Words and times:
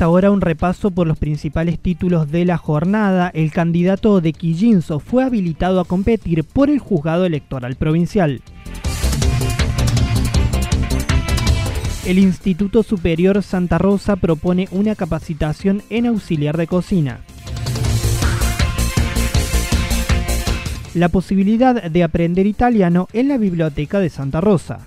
Ahora 0.00 0.30
un 0.30 0.40
repaso 0.40 0.90
por 0.90 1.06
los 1.06 1.18
principales 1.18 1.78
títulos 1.78 2.30
de 2.30 2.46
la 2.46 2.56
jornada. 2.56 3.30
El 3.34 3.52
candidato 3.52 4.22
de 4.22 4.32
Quillinzo 4.32 5.00
fue 5.00 5.22
habilitado 5.22 5.80
a 5.80 5.84
competir 5.84 6.44
por 6.44 6.70
el 6.70 6.78
juzgado 6.78 7.26
electoral 7.26 7.76
provincial. 7.76 8.40
El 12.06 12.18
Instituto 12.18 12.82
Superior 12.82 13.42
Santa 13.42 13.76
Rosa 13.76 14.16
propone 14.16 14.66
una 14.70 14.94
capacitación 14.94 15.82
en 15.90 16.06
auxiliar 16.06 16.56
de 16.56 16.66
cocina. 16.66 17.20
La 20.94 21.10
posibilidad 21.10 21.90
de 21.90 22.02
aprender 22.02 22.46
italiano 22.46 23.08
en 23.12 23.28
la 23.28 23.36
Biblioteca 23.36 24.00
de 24.00 24.08
Santa 24.08 24.40
Rosa. 24.40 24.86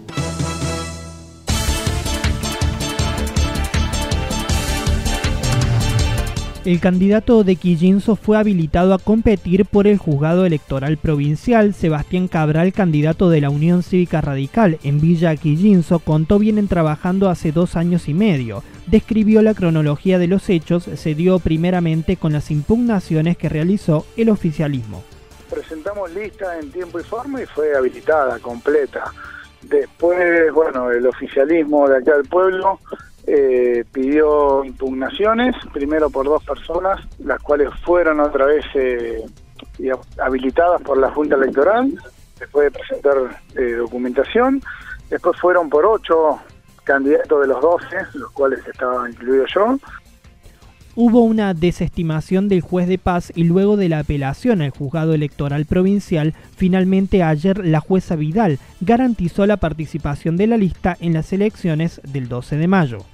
El 6.63 6.79
candidato 6.79 7.43
de 7.43 7.55
Quillinzo 7.55 8.15
fue 8.15 8.37
habilitado 8.37 8.93
a 8.93 8.99
competir 8.99 9.65
por 9.65 9.87
el 9.87 9.97
juzgado 9.97 10.45
electoral 10.45 10.97
provincial. 10.97 11.73
Sebastián 11.73 12.27
Cabral, 12.27 12.71
candidato 12.71 13.31
de 13.31 13.41
la 13.41 13.49
Unión 13.49 13.81
Cívica 13.81 14.21
Radical 14.21 14.77
en 14.83 15.01
Villa 15.01 15.35
Quillinzo, 15.35 15.97
contó 15.97 16.37
vienen 16.37 16.67
trabajando 16.67 17.31
hace 17.31 17.51
dos 17.51 17.75
años 17.75 18.07
y 18.07 18.13
medio. 18.13 18.61
Describió 18.85 19.41
la 19.41 19.55
cronología 19.55 20.19
de 20.19 20.27
los 20.27 20.51
hechos, 20.51 20.83
se 20.83 21.15
dio 21.15 21.39
primeramente 21.39 22.15
con 22.15 22.31
las 22.31 22.51
impugnaciones 22.51 23.37
que 23.37 23.49
realizó 23.49 24.05
el 24.15 24.29
oficialismo. 24.29 25.03
Presentamos 25.49 26.13
lista 26.13 26.59
en 26.59 26.71
tiempo 26.71 26.99
y 26.99 27.03
forma 27.03 27.41
y 27.41 27.47
fue 27.47 27.75
habilitada, 27.75 28.37
completa. 28.37 29.11
Después, 29.63 30.53
bueno, 30.53 30.91
el 30.91 31.07
oficialismo 31.07 31.89
de 31.89 31.97
acá 31.97 32.17
del 32.17 32.27
pueblo 32.27 32.79
eh, 33.33 33.85
pidió 33.93 34.61
impugnaciones, 34.65 35.55
primero 35.71 36.09
por 36.09 36.25
dos 36.25 36.43
personas, 36.43 36.99
las 37.19 37.41
cuales 37.41 37.69
fueron 37.85 38.19
otra 38.19 38.45
vez 38.45 38.65
eh, 38.73 39.23
habilitadas 40.21 40.81
por 40.81 40.97
la 40.97 41.09
Junta 41.11 41.35
Electoral, 41.35 41.93
después 42.37 42.65
de 42.65 42.77
presentar 42.77 43.41
eh, 43.55 43.75
documentación, 43.77 44.61
después 45.09 45.39
fueron 45.39 45.69
por 45.69 45.85
ocho 45.85 46.41
candidatos 46.83 47.39
de 47.39 47.47
los 47.47 47.61
doce, 47.61 47.95
los 48.15 48.31
cuales 48.31 48.67
estaba 48.67 49.09
incluido 49.09 49.45
yo, 49.45 49.77
Hubo 50.93 51.21
una 51.21 51.53
desestimación 51.53 52.49
del 52.49 52.59
juez 52.59 52.85
de 52.85 52.97
paz 52.97 53.31
y 53.33 53.45
luego 53.45 53.77
de 53.77 53.87
la 53.87 53.99
apelación 53.99 54.61
al 54.61 54.71
juzgado 54.71 55.13
electoral 55.13 55.65
provincial, 55.65 56.33
finalmente 56.57 57.23
ayer 57.23 57.65
la 57.65 57.79
jueza 57.79 58.17
Vidal 58.17 58.59
garantizó 58.81 59.45
la 59.45 59.55
participación 59.55 60.35
de 60.35 60.47
la 60.47 60.57
lista 60.57 60.97
en 60.99 61.13
las 61.13 61.31
elecciones 61.31 62.01
del 62.03 62.27
12 62.27 62.57
de 62.57 62.67
mayo. 62.67 63.05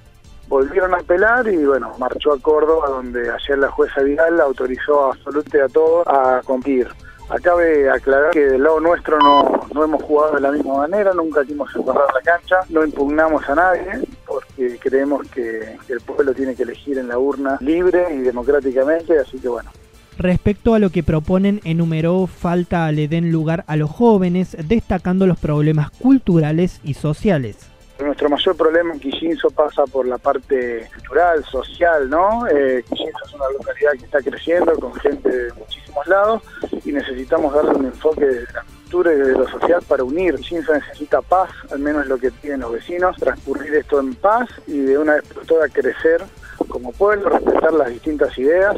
Volvieron 0.48 0.94
a 0.94 0.98
apelar 0.98 1.46
y 1.46 1.62
bueno, 1.64 1.92
marchó 1.98 2.32
a 2.32 2.40
Córdoba 2.40 2.88
donde 2.88 3.30
ayer 3.30 3.58
la 3.58 3.70
jueza 3.70 4.00
Vidal 4.02 4.40
autorizó 4.40 5.12
absolutamente 5.12 5.62
a 5.62 5.68
todos 5.68 6.06
a 6.06 6.40
cumplir. 6.42 6.88
Acabe 7.28 7.90
aclarar 7.90 8.30
que 8.30 8.40
del 8.40 8.62
lado 8.62 8.80
nuestro 8.80 9.18
no, 9.18 9.66
no 9.74 9.84
hemos 9.84 10.02
jugado 10.02 10.36
de 10.36 10.40
la 10.40 10.50
misma 10.50 10.78
manera, 10.78 11.12
nunca 11.12 11.42
quisimos 11.42 11.70
cerrar 11.70 12.06
la 12.14 12.22
cancha, 12.24 12.60
no 12.70 12.82
impugnamos 12.82 13.46
a 13.46 13.54
nadie, 13.54 14.08
porque 14.26 14.78
creemos 14.78 15.28
que, 15.28 15.76
el 15.88 16.00
pueblo 16.00 16.32
tiene 16.32 16.54
que 16.54 16.62
elegir 16.62 16.96
en 16.96 17.08
la 17.08 17.18
urna 17.18 17.58
libre 17.60 18.14
y 18.14 18.18
democráticamente, 18.20 19.18
así 19.18 19.38
que 19.38 19.48
bueno, 19.48 19.70
Respecto 20.16 20.74
a 20.74 20.78
lo 20.78 20.90
que 20.90 21.04
proponen, 21.04 21.60
enumeró 21.62 22.26
falta 22.26 22.90
le 22.90 23.06
den 23.06 23.30
lugar 23.30 23.64
a 23.68 23.76
los 23.76 23.90
jóvenes, 23.90 24.56
destacando 24.66 25.26
los 25.26 25.38
problemas 25.38 25.90
culturales 25.90 26.80
y 26.82 26.94
sociales. 26.94 27.77
Nuestro 27.98 28.28
mayor 28.28 28.56
problema 28.56 28.94
en 28.94 29.00
Quillinzo 29.00 29.50
pasa 29.50 29.84
por 29.84 30.06
la 30.06 30.18
parte 30.18 30.88
cultural, 30.94 31.44
social, 31.44 32.08
¿no? 32.08 32.46
Eh, 32.46 32.84
Quillinzo 32.88 33.24
es 33.26 33.34
una 33.34 33.50
localidad 33.50 33.92
que 33.92 34.04
está 34.04 34.22
creciendo 34.22 34.72
con 34.78 34.94
gente 34.94 35.28
de 35.28 35.52
muchísimos 35.54 36.06
lados 36.06 36.42
y 36.84 36.92
necesitamos 36.92 37.52
darle 37.52 37.72
un 37.72 37.86
enfoque 37.86 38.24
de 38.24 38.42
la 38.54 38.62
cultura 38.62 39.12
y 39.12 39.16
de 39.16 39.32
lo 39.32 39.48
social 39.48 39.82
para 39.88 40.04
unir. 40.04 40.36
Quillinzo 40.36 40.74
necesita 40.74 41.20
paz, 41.22 41.50
al 41.72 41.80
menos 41.80 42.06
lo 42.06 42.18
que 42.18 42.30
piden 42.30 42.60
los 42.60 42.72
vecinos, 42.72 43.16
transcurrir 43.16 43.74
esto 43.74 43.98
en 43.98 44.14
paz 44.14 44.48
y 44.68 44.78
de 44.78 44.96
una 44.96 45.14
vez 45.14 45.24
por 45.24 45.44
todas 45.44 45.72
crecer 45.72 46.22
como 46.68 46.92
pueblo, 46.92 47.30
respetar 47.30 47.72
las 47.72 47.88
distintas 47.88 48.36
ideas, 48.38 48.76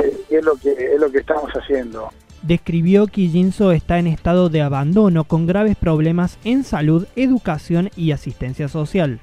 eh, 0.00 0.16
es 0.30 0.44
lo 0.44 0.54
que 0.54 0.70
es 0.70 1.00
lo 1.00 1.10
que 1.10 1.18
estamos 1.18 1.50
haciendo 1.52 2.08
describió 2.46 3.06
que 3.06 3.26
Jinso 3.26 3.72
está 3.72 3.98
en 3.98 4.06
estado 4.06 4.48
de 4.48 4.62
abandono 4.62 5.24
con 5.24 5.46
graves 5.46 5.76
problemas 5.76 6.38
en 6.44 6.62
salud, 6.62 7.06
educación 7.16 7.90
y 7.96 8.12
asistencia 8.12 8.68
social. 8.68 9.18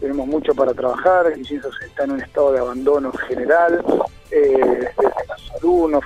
Tenemos 0.00 0.26
mucho 0.26 0.54
para 0.54 0.74
trabajar, 0.74 1.32
Jinso 1.42 1.70
está 1.84 2.04
en 2.04 2.12
un 2.12 2.20
estado 2.20 2.52
de 2.52 2.60
abandono 2.60 3.12
general, 3.12 3.82
eh, 4.30 4.58
desde 4.58 5.26
la 5.26 5.38
salud 5.38 5.90
no 5.90 6.00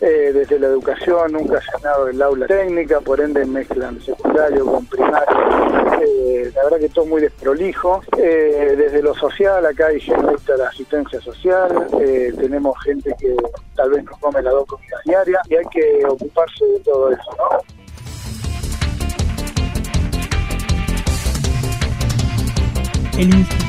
eh, 0.00 0.32
desde 0.32 0.58
la 0.58 0.68
educación 0.68 1.32
nunca 1.32 1.60
ha 1.74 1.78
dado 1.80 2.08
el 2.08 2.20
aula 2.22 2.46
técnica, 2.46 3.00
por 3.00 3.20
ende 3.20 3.44
mezclan 3.44 4.00
secundario 4.00 4.64
con 4.64 4.86
primario, 4.86 6.00
eh, 6.02 6.50
la 6.54 6.64
verdad 6.64 6.78
que 6.78 6.88
todo 6.88 7.04
muy 7.06 7.20
desprolijo. 7.20 8.02
desde 8.16 9.02
lo 9.02 9.14
social, 9.14 9.64
acá 9.66 9.88
hay 9.88 10.00
gente 10.00 10.36
de 10.46 10.58
la 10.58 10.68
asistencia 10.68 11.20
social, 11.20 11.86
tenemos 12.38 12.76
gente 12.82 13.14
que 13.18 13.34
tal 13.74 13.90
vez 13.90 14.04
no 14.04 14.12
come 14.20 14.42
las 14.42 14.52
dos 14.52 14.66
comidas 14.66 15.00
diarias 15.04 15.42
y 15.48 15.56
hay 15.56 15.64
que 15.66 16.06
ocuparse 16.06 16.64
de 16.64 16.80
todo 16.80 17.12
eso, 17.12 17.36
¿no? 17.36 17.78
El 23.18 23.67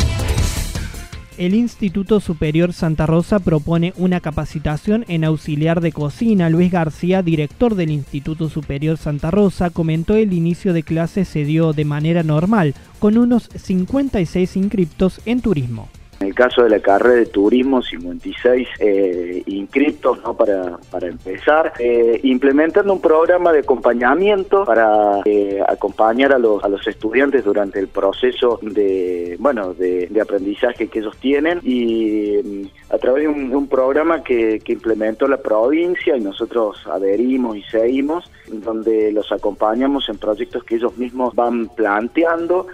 el 1.39 1.55
Instituto 1.55 2.19
Superior 2.19 2.73
Santa 2.73 3.05
Rosa 3.05 3.39
propone 3.39 3.93
una 3.95 4.19
capacitación 4.19 5.05
en 5.07 5.23
auxiliar 5.23 5.79
de 5.79 5.93
cocina. 5.93 6.49
Luis 6.49 6.69
García, 6.69 7.23
director 7.23 7.75
del 7.75 7.91
Instituto 7.91 8.49
Superior 8.49 8.97
Santa 8.97 9.31
Rosa, 9.31 9.69
comentó 9.69 10.15
el 10.15 10.33
inicio 10.33 10.73
de 10.73 10.83
clases 10.83 11.29
se 11.29 11.45
dio 11.45 11.71
de 11.71 11.85
manera 11.85 12.23
normal, 12.23 12.75
con 12.99 13.17
unos 13.17 13.49
56 13.55 14.57
inscriptos 14.57 15.21
en 15.25 15.39
turismo. 15.39 15.87
En 16.19 16.27
el 16.27 16.35
caso 16.35 16.63
de 16.63 16.69
la 16.69 16.79
carrera 16.81 17.15
de 17.15 17.27
turismo, 17.27 17.81
56 17.81 18.67
eh, 18.79 19.41
inscriptos 19.45 20.21
¿no? 20.21 20.35
para, 20.35 20.77
para 20.91 21.07
empezar, 21.07 21.71
eh, 21.79 22.19
implementando 22.23 22.91
un 22.91 22.99
programa 22.99 23.53
de 23.53 23.59
acompañamiento 23.59 24.65
para 24.65 25.21
eh, 25.23 25.61
acompañar 25.65 26.33
a 26.33 26.37
los, 26.37 26.61
a 26.61 26.67
los 26.67 26.85
estudiantes 26.87 27.45
durante 27.45 27.79
el 27.79 27.87
proceso 27.87 28.59
de, 28.61 29.37
bueno, 29.39 29.73
de, 29.73 30.09
aprendizaje 30.21 30.87
que 30.87 30.99
ellos 30.99 31.15
tienen 31.17 31.61
y 31.63 32.37
mm, 32.43 32.93
a 32.93 32.97
través 32.97 33.23
de 33.23 33.29
un, 33.29 33.67
programa 33.69 34.21
que, 34.21 34.59
que 34.59 34.73
implementó 34.73 35.25
la 35.25 35.37
provincia 35.37 36.17
y 36.17 36.21
nosotros 36.21 36.85
adherimos 36.91 37.55
y 37.55 37.63
seguimos, 37.63 38.29
donde 38.47 39.13
los 39.13 39.31
acompañamos 39.31 40.09
en 40.09 40.17
proyectos 40.17 40.65
que 40.65 40.75
ellos 40.75 40.97
mismos 40.97 41.33
van 41.33 41.69
planteando 41.69 42.67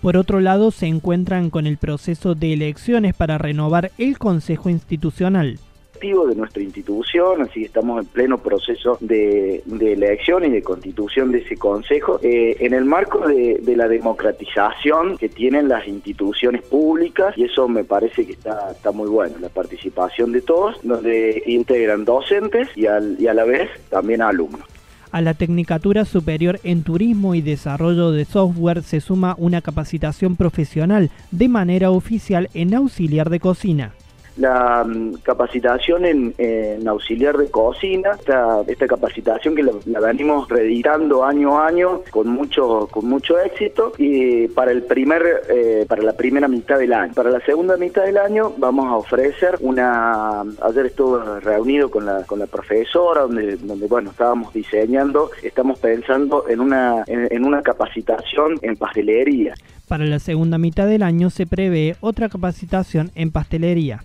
por 0.00 0.16
otro 0.16 0.40
lado, 0.40 0.70
se 0.70 0.86
encuentran 0.86 1.50
con 1.50 1.66
el 1.66 1.76
proceso 1.76 2.34
de 2.34 2.52
elecciones 2.52 3.14
para 3.14 3.38
renovar 3.38 3.90
el 3.98 4.18
Consejo 4.18 4.68
Institucional 4.68 5.58
de 6.00 6.34
nuestra 6.34 6.62
institución, 6.62 7.42
así 7.42 7.60
que 7.60 7.66
estamos 7.66 8.00
en 8.00 8.06
pleno 8.06 8.38
proceso 8.38 8.96
de, 9.00 9.62
elección 9.80 10.44
y 10.44 10.50
de 10.50 10.62
constitución 10.62 11.30
de 11.30 11.38
ese 11.38 11.56
consejo, 11.56 12.18
eh, 12.22 12.56
en 12.60 12.72
el 12.72 12.86
marco 12.86 13.26
de, 13.26 13.60
la 13.76 13.86
democratización 13.86 15.16
que 15.16 15.28
tienen 15.28 15.68
las 15.68 15.86
instituciones 15.86 16.62
públicas, 16.62 17.36
y 17.36 17.44
eso 17.44 17.68
me 17.68 17.84
parece 17.84 18.26
que 18.26 18.32
está, 18.32 18.74
muy 18.92 19.08
bueno, 19.08 19.36
la 19.40 19.48
participación 19.48 20.32
de 20.32 20.40
todos, 20.40 20.76
donde 20.82 21.42
integran 21.46 22.04
docentes 22.04 22.68
y 22.76 22.86
a 22.86 23.00
la 23.34 23.44
vez 23.44 23.68
también 23.90 24.22
alumnos. 24.22 24.62
A 25.12 25.20
la 25.20 25.34
Tecnicatura 25.34 26.04
Superior 26.04 26.60
en 26.62 26.84
Turismo 26.84 27.34
y 27.34 27.40
Desarrollo 27.40 28.12
de 28.12 28.24
Software 28.24 28.82
se 28.82 29.00
suma 29.00 29.34
una 29.38 29.60
capacitación 29.60 30.36
profesional 30.36 31.10
de 31.32 31.48
manera 31.48 31.90
oficial 31.90 32.48
en 32.54 32.74
auxiliar 32.74 33.28
de 33.28 33.40
cocina 33.40 33.92
la 34.40 34.84
mm, 34.84 35.16
capacitación 35.22 36.04
en, 36.04 36.88
auxiliar 36.88 37.36
de 37.36 37.50
cocina, 37.50 38.12
esta, 38.18 38.62
esta 38.66 38.86
capacitación 38.86 39.54
que 39.54 39.62
la, 39.62 40.00
venimos 40.00 40.48
reeditando 40.48 41.24
año 41.24 41.58
a 41.58 41.68
año 41.68 42.02
con 42.10 42.28
mucho 42.28 42.88
con 42.90 43.06
mucho 43.06 43.38
éxito 43.38 43.92
y 43.98 44.48
para 44.48 44.72
el 44.72 44.82
primer 44.82 45.42
eh, 45.48 45.84
para 45.86 46.02
la 46.02 46.14
primera 46.14 46.48
mitad 46.48 46.78
del 46.78 46.92
año. 46.92 47.12
Para 47.14 47.30
la 47.30 47.40
segunda 47.40 47.76
mitad 47.76 48.04
del 48.04 48.16
año 48.16 48.52
vamos 48.56 48.86
a 48.86 48.96
ofrecer 48.96 49.58
una 49.60 50.40
ayer 50.62 50.86
estuve 50.86 51.40
reunido 51.40 51.90
con 51.90 52.06
la 52.06 52.24
con 52.24 52.38
la 52.38 52.46
profesora 52.46 53.22
donde 53.22 53.56
donde 53.56 53.86
bueno 53.86 54.10
estábamos 54.10 54.52
diseñando, 54.52 55.30
estamos 55.42 55.78
pensando 55.78 56.48
en 56.48 56.60
una 56.60 57.04
en 57.06 57.44
una 57.44 57.62
capacitación 57.62 58.58
en 58.62 58.76
pastelería. 58.76 59.54
Para 59.90 60.04
la 60.04 60.20
segunda 60.20 60.56
mitad 60.56 60.86
del 60.86 61.02
año 61.02 61.30
se 61.30 61.46
prevé 61.46 61.96
otra 62.00 62.28
capacitación 62.28 63.10
en 63.16 63.32
pastelería. 63.32 64.04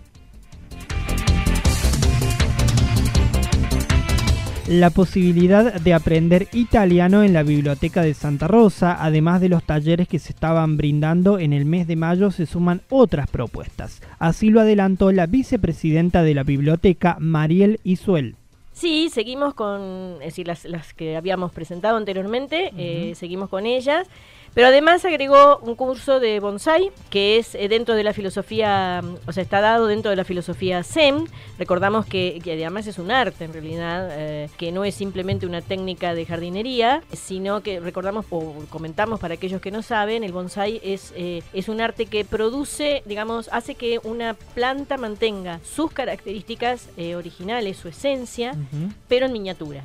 La 4.68 4.90
posibilidad 4.90 5.74
de 5.74 5.94
aprender 5.94 6.48
italiano 6.52 7.22
en 7.22 7.32
la 7.32 7.44
Biblioteca 7.44 8.02
de 8.02 8.14
Santa 8.14 8.48
Rosa, 8.48 8.96
además 8.98 9.40
de 9.40 9.48
los 9.48 9.62
talleres 9.62 10.08
que 10.08 10.18
se 10.18 10.32
estaban 10.32 10.76
brindando 10.76 11.38
en 11.38 11.52
el 11.52 11.64
mes 11.64 11.86
de 11.86 11.94
mayo, 11.94 12.32
se 12.32 12.46
suman 12.46 12.82
otras 12.90 13.30
propuestas. 13.30 14.02
Así 14.18 14.50
lo 14.50 14.60
adelantó 14.60 15.12
la 15.12 15.26
vicepresidenta 15.26 16.24
de 16.24 16.34
la 16.34 16.42
biblioteca, 16.42 17.16
Mariel 17.20 17.78
Isuel. 17.84 18.34
Sí, 18.72 19.08
seguimos 19.10 19.54
con, 19.54 20.16
es 20.20 20.36
decir, 20.36 20.48
las, 20.48 20.94
que 20.94 21.16
habíamos 21.16 21.52
presentado 21.52 21.96
anteriormente, 21.96 22.72
eh, 22.76 23.14
seguimos 23.14 23.48
con 23.48 23.66
ellas. 23.66 24.08
Pero 24.56 24.68
además 24.68 25.04
agregó 25.04 25.58
un 25.58 25.74
curso 25.74 26.18
de 26.18 26.40
bonsai 26.40 26.90
que 27.10 27.36
es 27.36 27.54
eh, 27.54 27.68
dentro 27.68 27.94
de 27.94 28.02
la 28.02 28.14
filosofía, 28.14 29.02
o 29.26 29.32
sea, 29.32 29.42
está 29.42 29.60
dado 29.60 29.86
dentro 29.86 30.08
de 30.10 30.16
la 30.16 30.24
filosofía 30.24 30.82
Zen. 30.82 31.26
Recordamos 31.58 32.06
que, 32.06 32.40
además 32.42 32.86
es 32.86 32.98
un 32.98 33.10
arte 33.10 33.44
en 33.44 33.52
realidad, 33.52 34.08
eh, 34.12 34.48
que 34.56 34.72
no 34.72 34.86
es 34.86 34.94
simplemente 34.94 35.44
una 35.44 35.60
técnica 35.60 36.14
de 36.14 36.24
jardinería, 36.24 37.02
sino 37.12 37.60
que 37.60 37.80
recordamos 37.80 38.24
o 38.30 38.54
comentamos 38.70 39.20
para 39.20 39.34
aquellos 39.34 39.60
que 39.60 39.70
no 39.70 39.82
saben, 39.82 40.24
el 40.24 40.32
bonsai 40.32 40.80
es, 40.82 41.12
eh, 41.16 41.42
es 41.52 41.68
un 41.68 41.82
arte 41.82 42.06
que 42.06 42.24
produce, 42.24 43.02
digamos, 43.04 43.50
hace 43.52 43.74
que 43.74 44.00
una 44.04 44.32
planta 44.54 44.96
mantenga 44.96 45.60
sus 45.64 45.92
características 45.92 46.88
originales, 47.14 47.76
su 47.76 47.88
esencia, 47.88 48.54
pero 49.06 49.26
en 49.26 49.32
miniatura. 49.34 49.82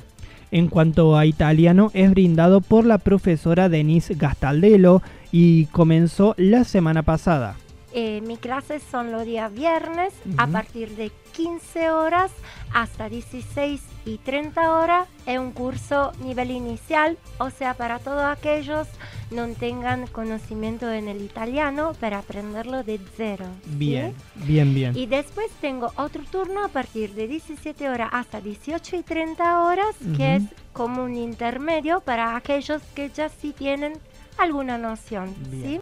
En 0.52 0.68
cuanto 0.68 1.16
a 1.16 1.24
italiano, 1.24 1.90
es 1.94 2.10
brindado 2.10 2.60
por 2.60 2.84
la 2.84 2.98
profesora 2.98 3.70
Denise 3.70 4.14
Gastaldello 4.14 5.00
y 5.32 5.64
comenzó 5.66 6.34
la 6.36 6.64
semana 6.64 7.02
pasada. 7.02 7.56
Eh, 7.94 8.20
mis 8.20 8.38
clases 8.38 8.82
son 8.90 9.12
los 9.12 9.24
días 9.24 9.52
viernes 9.52 10.12
a 10.36 10.46
partir 10.46 10.90
de 10.90 11.10
15 11.32 11.90
horas 11.90 12.30
hasta 12.72 13.08
16 13.08 13.80
y 14.04 14.18
30 14.18 14.78
horas. 14.78 15.08
Es 15.26 15.38
un 15.38 15.52
curso 15.52 16.12
nivel 16.24 16.50
inicial, 16.50 17.16
o 17.38 17.50
sea, 17.50 17.74
para 17.74 17.98
todos 17.98 18.24
aquellos 18.24 18.88
no 19.30 19.48
tengan 19.48 20.06
conocimiento 20.08 20.90
en 20.90 21.08
el 21.08 21.22
italiano 21.22 21.92
para 21.98 22.18
aprenderlo 22.18 22.82
de 22.82 23.00
cero. 23.16 23.46
Bien, 23.66 24.14
bien, 24.34 24.74
bien. 24.74 24.96
Y 24.96 25.06
después 25.06 25.50
tengo 25.60 25.92
otro 25.96 26.22
turno 26.30 26.64
a 26.64 26.68
partir 26.68 27.14
de 27.14 27.28
17 27.28 27.88
horas 27.88 28.10
hasta 28.12 28.40
18 28.40 28.96
y 28.96 29.02
30 29.02 29.60
horas, 29.62 29.96
que 30.16 30.36
es 30.36 30.42
como 30.72 31.04
un 31.04 31.16
intermedio 31.16 32.00
para 32.00 32.36
aquellos 32.36 32.82
que 32.94 33.10
ya 33.10 33.28
sí 33.28 33.54
tienen 33.56 33.94
alguna 34.38 34.78
noción. 34.78 35.34
¿sí? 35.50 35.80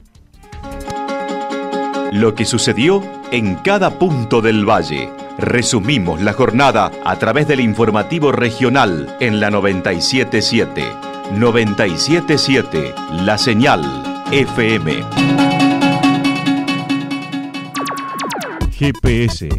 Lo 2.11 2.35
que 2.35 2.45
sucedió 2.45 3.03
en 3.31 3.55
cada 3.55 3.99
punto 3.99 4.41
del 4.41 4.67
valle. 4.67 5.09
Resumimos 5.37 6.21
la 6.21 6.33
jornada 6.33 6.91
a 7.03 7.19
través 7.19 7.47
del 7.47 7.59
informativo 7.59 8.31
regional 8.31 9.15
en 9.19 9.39
la 9.39 9.51
977. 9.51 10.83
977 11.33 12.95
La 13.25 13.37
Señal 13.37 13.83
FM. 14.31 15.56
GPS 18.77 19.50